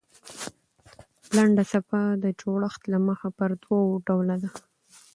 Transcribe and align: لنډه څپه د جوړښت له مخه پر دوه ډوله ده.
لنډه 1.35 1.63
څپه 1.71 2.01
د 2.23 2.25
جوړښت 2.41 2.81
له 2.91 2.97
مخه 3.07 3.29
پر 3.37 3.51
دوه 3.63 3.81
ډوله 4.07 4.35
ده. 4.41 4.49